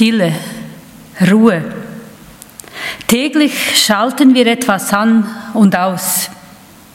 [0.00, 0.32] Stille,
[1.30, 1.62] Ruhe.
[3.06, 3.52] Täglich
[3.84, 6.30] schalten wir etwas an und aus.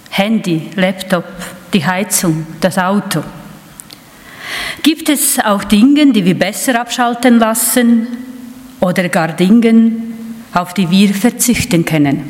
[0.09, 1.23] Handy, Laptop,
[1.71, 3.21] die Heizung, das Auto.
[4.81, 8.07] Gibt es auch Dinge, die wir besser abschalten lassen
[8.79, 9.91] oder gar Dinge,
[10.55, 12.23] auf die wir verzichten können?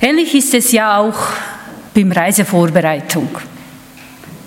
[0.00, 1.28] Ähnlich ist es ja auch
[1.94, 3.28] beim Reisevorbereitung.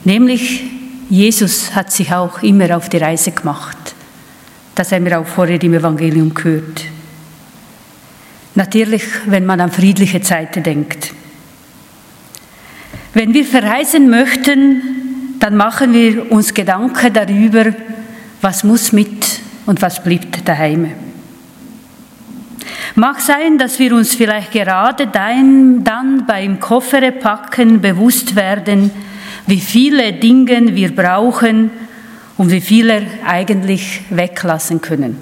[0.03, 0.63] Nämlich
[1.09, 3.95] Jesus hat sich auch immer auf die Reise gemacht.
[4.77, 6.85] Das haben wir auch vorher im Evangelium gehört.
[8.53, 11.13] Natürlich, wenn man an friedliche Zeiten denkt.
[13.15, 17.73] Wenn wir verreisen möchten, dann machen wir uns Gedanken darüber,
[18.41, 20.91] was muss mit und was bleibt daheim.
[22.93, 25.83] Mag sein, dass wir uns vielleicht gerade dann,
[26.27, 28.91] beim Kofferepacken bewusst werden,
[29.47, 31.71] wie viele Dinge wir brauchen
[32.37, 35.17] und wie viele eigentlich weglassen können.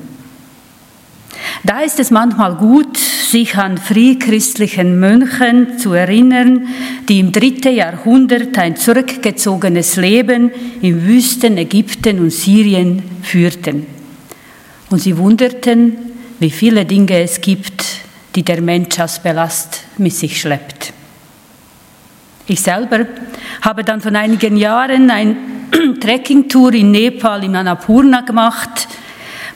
[1.63, 6.67] Da ist es manchmal gut, sich an frühchristlichen Mönchen zu erinnern,
[7.09, 13.87] die im dritten Jahrhundert ein zurückgezogenes Leben im Wüsten Ägypten und Syrien führten.
[14.89, 15.97] Und sie wunderten,
[16.39, 17.83] wie viele Dinge es gibt,
[18.35, 20.93] die der Mensch als Belast mit sich schleppt.
[22.47, 23.07] Ich selber
[23.61, 25.35] habe dann von einigen Jahren eine
[25.99, 28.87] Trekkingtour in Nepal in Annapurna gemacht.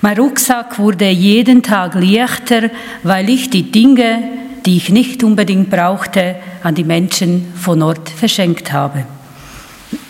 [0.01, 2.69] Mein Rucksack wurde jeden Tag leichter,
[3.03, 4.23] weil ich die Dinge,
[4.65, 9.05] die ich nicht unbedingt brauchte, an die Menschen von Ort verschenkt habe.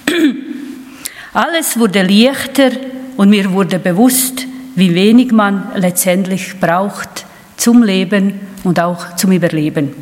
[1.33, 2.71] Alles wurde leichter
[3.17, 7.25] und mir wurde bewusst, wie wenig man letztendlich braucht
[7.57, 9.93] zum Leben und auch zum Überleben.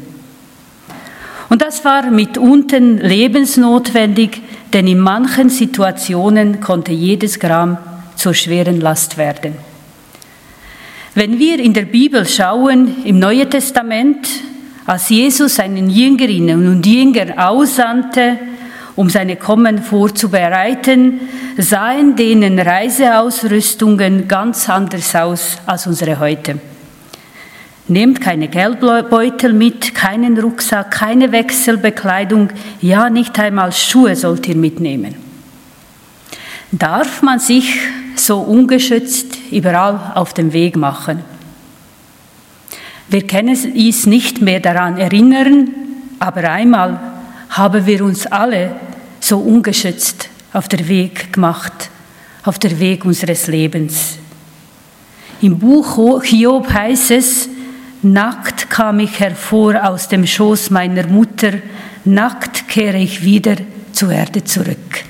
[1.49, 4.41] Und das war mitunter lebensnotwendig,
[4.73, 7.77] denn in manchen Situationen konnte jedes Gramm
[8.15, 9.55] zur schweren Last werden.
[11.15, 14.27] Wenn wir in der Bibel schauen, im Neuen Testament,
[14.85, 18.37] als Jesus seinen Jüngerinnen und Jünger aussandte,
[18.95, 21.21] um seine Kommen vorzubereiten,
[21.57, 26.59] sahen denen Reiseausrüstungen ganz anders aus als unsere heute.
[27.89, 32.49] Nehmt keine Geldbeutel mit, keinen Rucksack, keine Wechselbekleidung,
[32.81, 35.15] ja nicht einmal Schuhe sollt ihr mitnehmen.
[36.71, 37.77] Darf man sich
[38.15, 41.23] so ungeschützt überall auf den Weg machen?
[43.07, 45.69] Wir können uns nicht mehr daran erinnern,
[46.19, 46.99] aber einmal
[47.49, 48.75] haben wir uns alle
[49.21, 51.89] so ungeschützt auf der Weg gemacht,
[52.43, 54.17] auf der Weg unseres Lebens.
[55.41, 57.49] Im Buch Hiob heißt es,
[58.01, 61.53] nackt kam ich hervor aus dem Schoß meiner Mutter,
[62.05, 63.55] nackt kehre ich wieder
[63.91, 65.03] zur Erde zurück.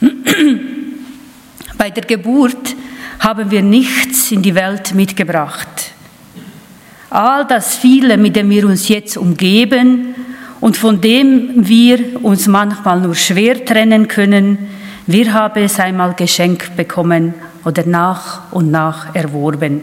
[1.78, 2.74] Bei der Geburt
[3.20, 5.92] haben wir nichts in die Welt mitgebracht.
[7.10, 10.14] All das viele, mit dem wir uns jetzt umgeben,
[10.60, 14.58] und von dem wir uns manchmal nur schwer trennen können,
[15.06, 17.34] wir haben es einmal geschenkt bekommen
[17.64, 19.82] oder nach und nach erworben.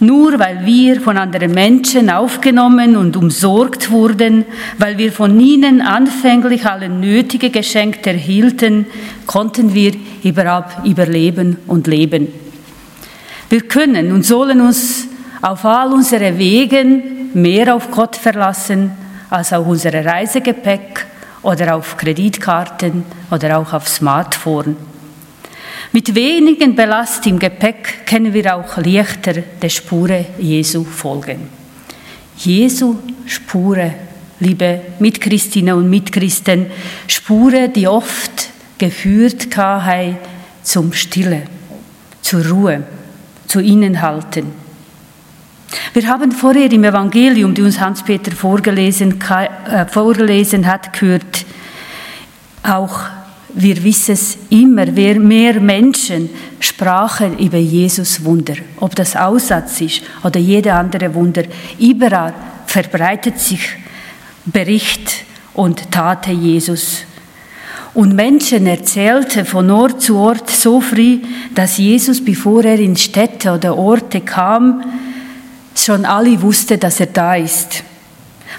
[0.00, 4.44] Nur weil wir von anderen Menschen aufgenommen und umsorgt wurden,
[4.78, 8.86] weil wir von ihnen anfänglich alle nötige Geschenke erhielten,
[9.26, 9.92] konnten wir
[10.22, 12.28] überhaupt überleben und leben.
[13.48, 15.08] Wir können und sollen uns
[15.42, 18.92] auf all unsere Wegen mehr auf Gott verlassen
[19.30, 21.06] als auf unsere Reisegepäck
[21.42, 24.76] oder auf Kreditkarten oder auch auf Smartphone.
[25.92, 31.48] Mit wenigen Belast im Gepäck können wir auch leichter der Spure Jesu folgen.
[32.36, 33.94] Jesu Spure,
[34.40, 36.66] liebe Mitchristinnen und Mitchristen,
[37.06, 40.18] Spure, die oft geführt haben
[40.62, 41.44] zum Stille,
[42.20, 42.82] zur Ruhe,
[43.46, 44.52] zu ihnen halten.
[45.94, 51.46] Wir haben vorher im Evangelium, die uns Hans-Peter vorgelesen, äh, vorgelesen hat, gehört,
[52.62, 53.00] auch
[53.54, 56.28] wir wissen es immer, mehr Menschen
[56.60, 58.54] sprachen über Jesus Wunder.
[58.78, 61.44] Ob das Aussatz ist oder jede andere Wunder,
[61.78, 62.34] überall
[62.66, 63.60] verbreitet sich
[64.44, 65.24] Bericht
[65.54, 67.04] und Tate Jesus.
[67.94, 71.18] Und Menschen erzählten von Ort zu Ort so früh,
[71.54, 74.84] dass Jesus, bevor er in Städte oder Orte kam,
[75.74, 77.82] schon alle wussten, dass er da ist.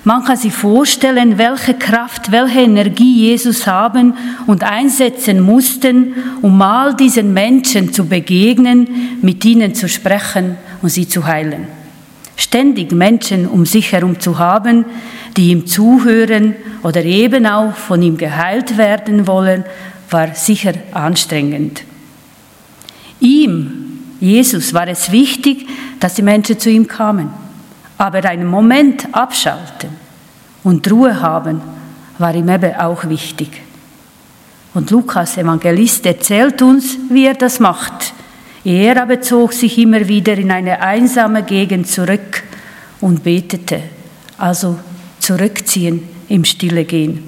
[0.04, 4.14] Man kann sich vorstellen, welche Kraft, welche Energie Jesus haben
[4.48, 11.08] und einsetzen mussten, um all diesen Menschen zu begegnen, mit ihnen zu sprechen und sie
[11.08, 11.68] zu heilen.
[12.36, 14.86] Ständig Menschen um sich herum zu haben,
[15.36, 19.66] die ihm zuhören oder eben auch von ihm geheilt werden wollen,
[20.10, 21.84] war sicher anstrengend.
[23.20, 25.68] Ihm, Jesus, war es wichtig,
[26.00, 27.30] dass die Menschen zu ihm kamen.
[28.00, 29.90] Aber einen Moment abschalten
[30.64, 31.62] und Ruhe haben,
[32.18, 33.62] war ihm eben auch wichtig.
[34.74, 38.14] Und Lukas, Evangelist, erzählt uns, wie er das macht.
[38.64, 42.44] Er aber zog sich immer wieder in eine einsame Gegend zurück
[43.02, 43.82] und betete,
[44.38, 44.80] also
[45.20, 47.22] zurückziehen im Stille gehen.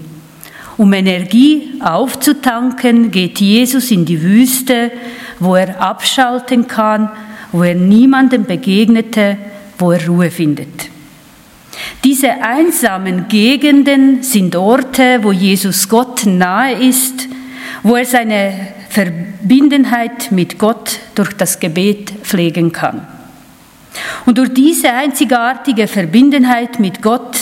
[0.78, 4.90] Um Energie aufzutanken, geht Jesus in die Wüste,
[5.38, 7.10] wo er abschalten kann,
[7.52, 9.38] wo er niemandem begegnete,
[9.82, 10.90] wo er Ruhe findet.
[12.04, 17.28] Diese einsamen Gegenden sind Orte, wo Jesus Gott nahe ist,
[17.84, 18.54] wo er seine
[18.90, 23.08] Verbindenheit mit Gott durch das Gebet pflegen kann.
[24.26, 27.38] Und durch diese einzigartige Verbindenheit mit Gott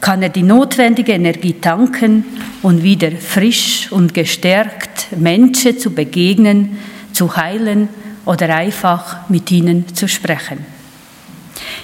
[0.00, 2.24] kann er die notwendige Energie tanken
[2.62, 6.78] und wieder frisch und gestärkt Menschen zu begegnen,
[7.12, 7.88] zu heilen
[8.24, 10.79] oder einfach mit ihnen zu sprechen.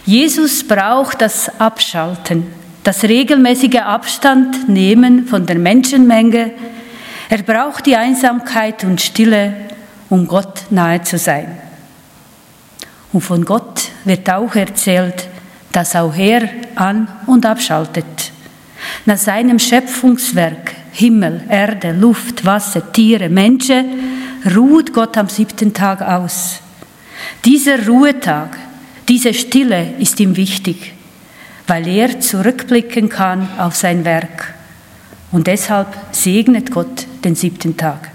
[0.06, 2.46] Jesus braucht das Abschalten,
[2.84, 6.52] das regelmäßige Abstand nehmen von der Menschenmenge.
[7.28, 9.52] Er braucht die Einsamkeit und Stille,
[10.08, 11.58] um Gott nahe zu sein.
[13.12, 15.26] Und von Gott wird auch erzählt,
[15.72, 18.30] dass auch er an und abschaltet.
[19.06, 23.86] Nach seinem Schöpfungswerk Himmel, Erde, Luft, Wasser, Tiere, Menschen
[24.54, 26.60] ruht Gott am siebten Tag aus.
[27.44, 28.56] Dieser Ruhetag
[29.08, 30.94] diese Stille ist ihm wichtig,
[31.66, 34.54] weil er zurückblicken kann auf sein Werk.
[35.32, 38.10] Und deshalb segnet Gott den siebten Tag.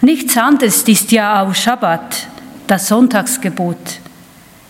[0.00, 2.28] Nichts anderes ist ja auch Schabbat,
[2.66, 4.00] das Sonntagsgebot.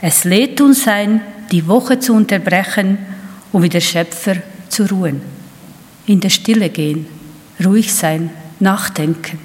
[0.01, 1.21] Es lädt uns ein,
[1.51, 2.99] die Woche zu unterbrechen
[3.53, 4.37] und wie der Schöpfer
[4.69, 5.21] zu ruhen.
[6.07, 7.07] In der Stille gehen,
[7.65, 9.39] ruhig sein, nachdenken.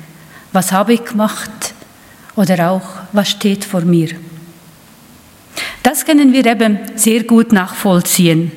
[0.52, 1.74] Was habe ich gemacht?
[2.36, 4.10] Oder auch, was steht vor mir?
[5.84, 8.52] Das können wir eben sehr gut nachvollziehen.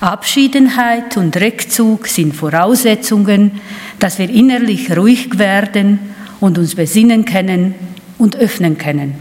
[0.00, 3.60] Abschiedenheit und Rückzug sind Voraussetzungen,
[3.98, 5.98] dass wir innerlich ruhig werden
[6.40, 7.74] und uns besinnen können
[8.18, 9.14] und öffnen können.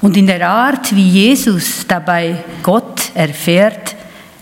[0.00, 3.94] Und in der Art, wie Jesus dabei Gott erfährt,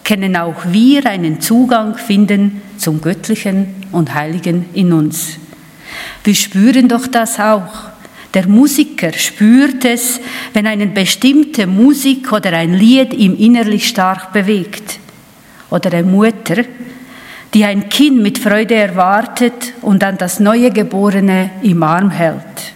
[0.04, 5.38] können auch wir einen Zugang finden zum Göttlichen und Heiligen in uns.
[6.24, 7.89] Wir spüren doch das auch.
[8.34, 10.20] Der Musiker spürt es,
[10.52, 15.00] wenn eine bestimmte Musik oder ein Lied ihm innerlich stark bewegt.
[15.68, 16.64] Oder eine Mutter,
[17.52, 22.74] die ein Kind mit Freude erwartet und dann das neue Geborene im Arm hält.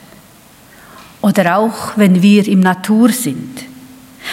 [1.21, 3.65] Oder auch, wenn wir im Natur sind.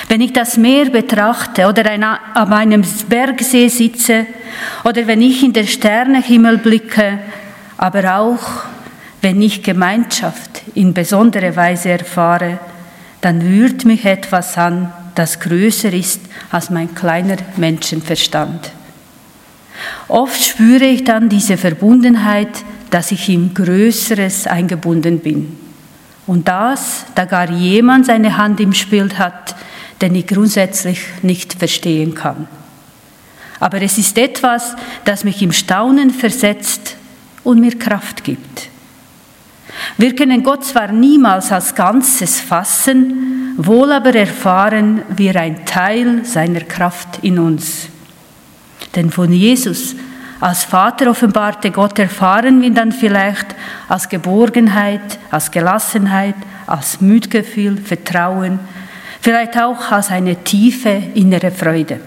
[0.08, 2.04] Wenn ich das Meer betrachte oder an
[2.54, 4.26] einem Bergsee sitze
[4.84, 7.20] oder wenn ich in den Sternenhimmel blicke,
[7.78, 8.71] aber auch
[9.22, 12.60] wenn ich Gemeinschaft in besondere Weise erfahre,
[13.22, 18.72] dann rührt mich etwas an, das größer ist als mein kleiner Menschenverstand.
[20.08, 25.58] Oft spüre ich dann diese Verbundenheit, dass ich in Größeres eingebunden bin.
[26.28, 29.56] Und das, da gar jemand seine Hand im Spiel hat,
[30.02, 32.48] den ich grundsätzlich nicht verstehen kann.
[33.60, 34.76] Aber es ist etwas,
[35.06, 36.96] das mich im Staunen versetzt
[37.44, 38.71] und mir Kraft gibt.
[40.02, 46.62] Wir können Gott zwar niemals als Ganzes fassen, wohl aber erfahren wir ein Teil seiner
[46.62, 47.88] Kraft in uns.
[48.96, 49.96] Denn von Jesus
[50.40, 53.54] als Vater offenbarte Gott erfahren wir dann vielleicht
[53.90, 56.34] als Geborgenheit, als Gelassenheit,
[56.66, 58.60] als Müdgefühl, Vertrauen,
[59.22, 62.00] vielleicht auch als eine tiefe innere Freude.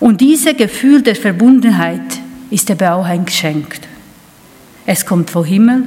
[0.00, 2.18] Und dieses Gefühl der Verbundenheit
[2.50, 3.78] ist aber auch ein Geschenk.
[4.86, 5.84] Es kommt vom Himmel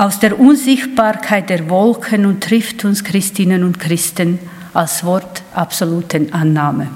[0.00, 4.38] aus der Unsichtbarkeit der Wolken und trifft uns Christinnen und Christen
[4.72, 6.88] als Wort absoluten Annahme.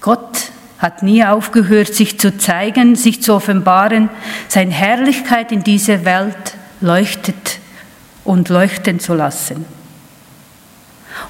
[0.00, 4.10] Gott hat nie aufgehört, sich zu zeigen, sich zu offenbaren.
[4.48, 7.60] Seine Herrlichkeit in dieser Welt leuchtet
[8.24, 9.64] und leuchten zu lassen.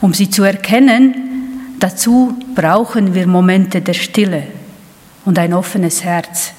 [0.00, 4.44] Um sie zu erkennen, dazu brauchen wir Momente der Stille
[5.26, 6.54] und ein offenes Herz.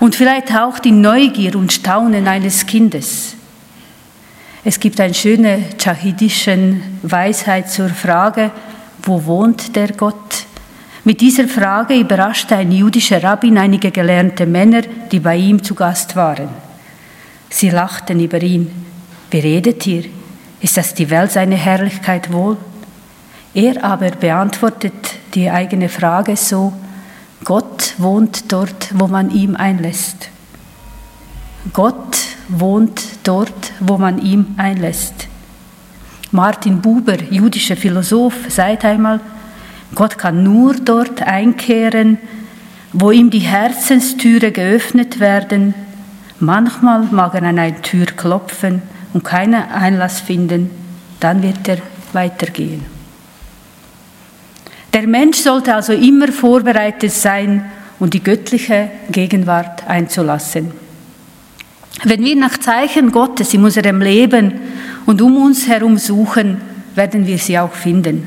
[0.00, 3.34] Und vielleicht auch die Neugier und Staunen eines Kindes.
[4.64, 8.50] Es gibt eine schöne tschahidische Weisheit zur Frage,
[9.02, 10.46] wo wohnt der Gott?
[11.04, 16.14] Mit dieser Frage überraschte ein jüdischer Rabbin einige gelernte Männer, die bei ihm zu Gast
[16.16, 16.48] waren.
[17.48, 18.70] Sie lachten über ihn.
[19.30, 20.04] Wie redet ihr?
[20.60, 22.56] Ist das die Welt seine Herrlichkeit wohl?
[23.54, 24.92] Er aber beantwortet
[25.34, 26.72] die eigene Frage so,
[27.44, 30.28] Gott wohnt dort, wo man ihm einlässt.
[31.72, 32.18] Gott
[32.48, 35.28] wohnt dort, wo man ihm einlässt.
[36.30, 39.20] Martin Buber, jüdischer Philosoph, sagt einmal,
[39.94, 42.18] Gott kann nur dort einkehren,
[42.92, 45.74] wo ihm die Herzenstüre geöffnet werden.
[46.40, 48.82] Manchmal mag er an eine Tür klopfen
[49.14, 50.70] und keinen Einlass finden,
[51.20, 51.78] dann wird er
[52.12, 52.97] weitergehen.
[54.92, 60.70] Der Mensch sollte also immer vorbereitet sein und die göttliche Gegenwart einzulassen.
[62.04, 64.54] Wenn wir nach Zeichen Gottes in unserem Leben
[65.04, 66.60] und um uns herum suchen,
[66.94, 68.26] werden wir sie auch finden.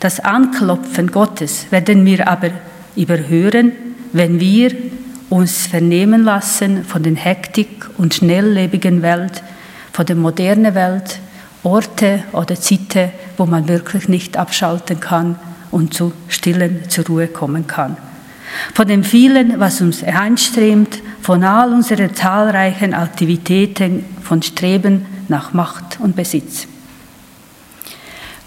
[0.00, 2.50] Das Anklopfen Gottes werden wir aber
[2.96, 3.72] überhören,
[4.12, 4.72] wenn wir
[5.30, 9.42] uns vernehmen lassen von der Hektik und schnelllebigen Welt,
[9.92, 11.20] von der modernen Welt,
[11.62, 15.36] Orte oder Zeiten, wo man wirklich nicht abschalten kann
[15.72, 17.96] und zu stillen, zur Ruhe kommen kann.
[18.74, 25.98] Von dem vielen, was uns einströmt, von all unseren zahlreichen Aktivitäten, von Streben nach Macht
[26.00, 26.68] und Besitz.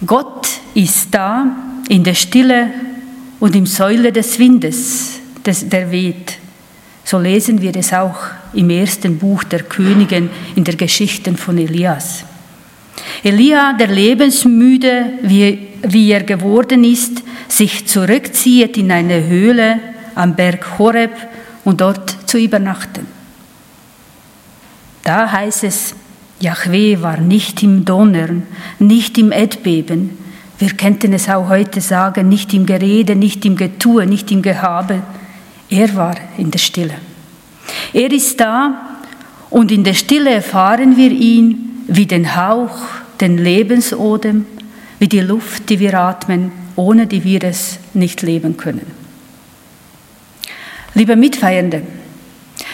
[0.05, 1.47] Gott ist da
[1.89, 2.67] in der Stille
[3.39, 6.37] und im Säule des Windes, des, der weht.
[7.03, 8.17] So lesen wir es auch
[8.53, 12.23] im ersten Buch der Königin in der Geschichte von Elias.
[13.23, 19.79] Elia, der lebensmüde, wie, wie er geworden ist, sich zurückzieht in eine Höhle
[20.15, 21.11] am Berg Horeb
[21.63, 23.07] und dort zu übernachten.
[25.03, 25.95] Da heißt es,
[26.39, 28.43] Yahweh war nicht im Donnern,
[28.79, 30.17] nicht im Erdbeben.
[30.57, 35.01] Wir könnten es auch heute sagen, nicht im Gerede, nicht im Getue, nicht im Gehabe.
[35.69, 36.95] Er war in der Stille.
[37.93, 38.97] Er ist da
[39.49, 42.77] und in der Stille erfahren wir ihn wie den Hauch,
[43.21, 44.45] den Lebensodem,
[44.99, 48.85] wie die Luft, die wir atmen, ohne die wir es nicht leben können.
[50.93, 51.83] Liebe Mitfeiernde,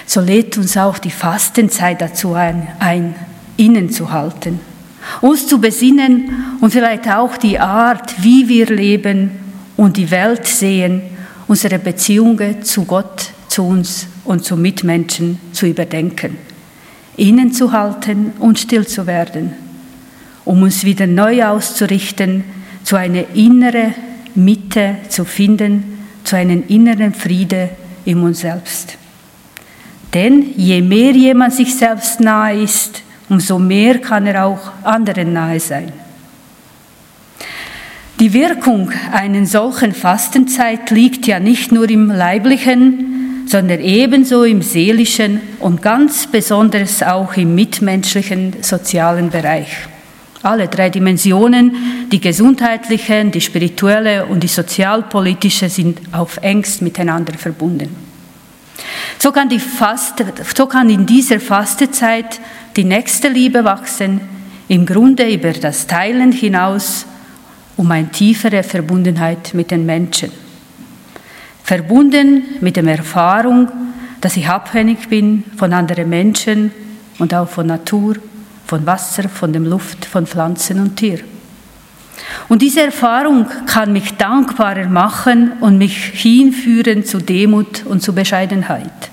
[0.06, 3.16] so lädt uns auch die Fastenzeit dazu ein, ein
[3.58, 4.60] innezuhalten,
[5.22, 9.32] uns zu besinnen und vielleicht auch die Art, wie wir leben
[9.78, 11.02] und die Welt sehen,
[11.48, 16.38] unsere Beziehungen zu Gott, zu uns und zu Mitmenschen zu überdenken,
[17.18, 19.54] innezuhalten und still zu werden,
[20.46, 22.44] um uns wieder neu auszurichten,
[22.84, 23.94] zu einer inneren
[24.36, 27.70] Mitte zu finden, zu einem inneren Friede
[28.06, 28.98] in uns selbst.
[30.14, 35.60] Denn je mehr jemand sich selbst nahe ist, umso mehr kann er auch anderen nahe
[35.60, 35.94] sein.
[38.20, 45.42] Die Wirkung einer solchen Fastenzeit liegt ja nicht nur im leiblichen, sondern ebenso im seelischen
[45.60, 49.70] und ganz besonders auch im mitmenschlichen sozialen Bereich.
[50.44, 57.96] Alle drei Dimensionen, die gesundheitliche, die spirituelle und die sozialpolitische, sind auf engst miteinander verbunden.
[59.20, 62.42] So kann, Faste, so kann in dieser Fastezeit
[62.76, 64.22] die nächste Liebe wachsen,
[64.68, 67.06] im Grunde über das Teilen hinaus,
[67.78, 70.32] um eine tiefere Verbundenheit mit den Menschen.
[71.64, 73.70] Verbunden mit der Erfahrung,
[74.22, 76.72] dass ich abhängig bin von anderen Menschen
[77.20, 78.16] und auch von Natur,
[78.72, 81.26] von Wasser, von der Luft, von Pflanzen und Tieren.
[82.48, 89.10] Und diese Erfahrung kann mich dankbarer machen und mich hinführen zu Demut und zu Bescheidenheit.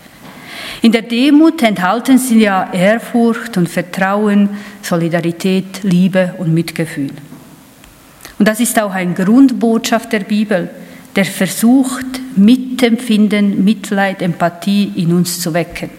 [0.81, 4.51] In der Demut enthalten sie ja Ehrfurcht und Vertrauen,
[4.81, 7.11] Solidarität, Liebe und Mitgefühl.
[8.39, 10.71] Und das ist auch eine Grundbotschaft der Bibel,
[11.17, 15.91] der versucht, Mitempfinden, Mitleid, Empathie in uns zu wecken.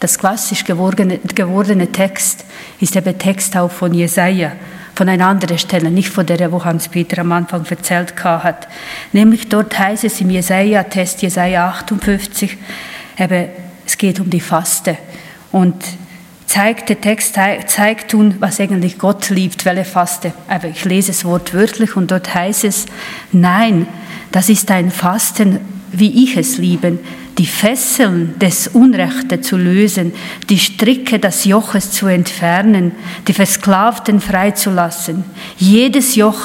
[0.00, 2.44] Das klassisch gewordene, gewordene Text
[2.80, 4.52] ist der Text auch von Jesaja,
[4.94, 8.68] von einer anderen Stelle, nicht von der, wo Hans-Peter am Anfang erzählt hat.
[9.12, 12.56] Nämlich dort heißt es im Jesaja-Test, Jesaja 58,
[13.18, 13.48] eben,
[13.86, 14.98] es geht um die Faste.
[15.50, 15.74] Und
[16.46, 17.36] zeigt, der Text
[17.66, 20.32] zeigt uns, was eigentlich Gott liebt, welche Faste.
[20.48, 22.86] Aber ich lese es wortwörtlich und dort heißt es,
[23.32, 23.86] nein,
[24.32, 25.60] das ist ein Fasten,
[25.92, 26.98] wie ich es liebe,
[27.38, 30.12] die Fesseln des Unrechte zu lösen,
[30.50, 32.92] die Stricke des Joches zu entfernen,
[33.28, 35.24] die Versklavten freizulassen,
[35.56, 36.40] jedes Joch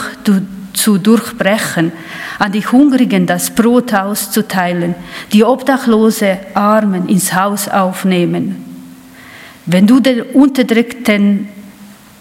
[0.73, 1.91] zu durchbrechen,
[2.39, 4.95] an die Hungrigen das Brot auszuteilen,
[5.31, 8.63] die Obdachlose Armen ins Haus aufnehmen.
[9.65, 11.47] Wenn du der Unterdrückten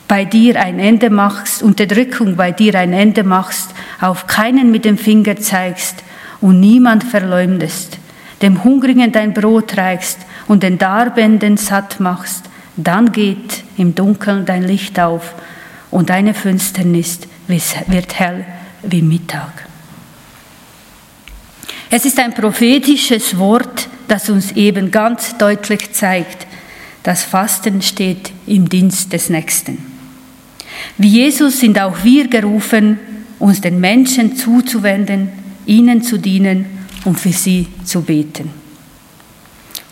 [0.08, 4.96] bei dir ein Ende machst, Unterdrückung bei dir ein Ende machst, auf keinen mit dem
[4.96, 6.02] Finger zeigst
[6.42, 7.98] und niemand verleumdest,
[8.42, 10.18] dem Hungrigen dein Brot reichst
[10.48, 12.44] und den Darbenden satt machst,
[12.76, 15.34] dann geht im Dunkeln dein Licht auf
[15.90, 18.44] und deine Finsternis wird hell
[18.82, 19.66] wie Mittag.
[21.90, 26.46] Es ist ein prophetisches Wort, das uns eben ganz deutlich zeigt,
[27.02, 29.78] Das Fasten steht im Dienst des Nächsten.
[30.98, 32.98] Wie Jesus sind auch wir gerufen,
[33.38, 35.28] uns den Menschen zuzuwenden,
[35.66, 36.66] ihnen zu dienen
[37.04, 38.50] und für sie zu beten.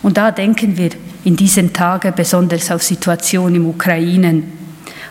[0.02, 0.90] Und da denken wir
[1.24, 4.42] in diesen Tagen besonders auf Situationen im Ukraine,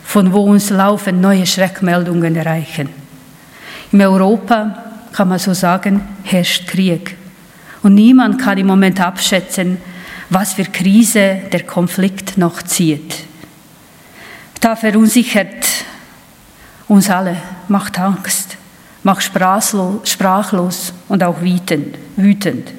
[0.03, 2.89] von wo uns laufend neue Schreckmeldungen erreichen.
[3.91, 7.15] In Europa, kann man so sagen, herrscht Krieg.
[7.81, 9.77] Und niemand kann im Moment abschätzen,
[10.29, 13.25] was für Krise der Konflikt noch zieht.
[14.61, 15.65] Da verunsichert
[16.87, 17.37] uns alle,
[17.67, 18.57] macht Angst,
[19.03, 22.73] macht sprachlos und auch wütend.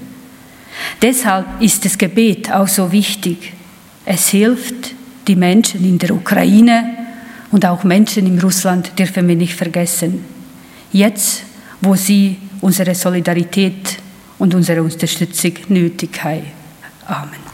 [1.03, 3.53] Deshalb ist das Gebet auch so wichtig.
[4.05, 4.95] Es hilft
[5.27, 6.97] die Menschen in der Ukraine
[7.51, 10.25] und auch Menschen in Russland dürfen wir nicht vergessen.
[10.93, 11.43] Jetzt,
[11.81, 13.99] wo sie unsere Solidarität
[14.39, 16.43] und unsere Unterstützung nötig haben.
[17.07, 17.50] Amen.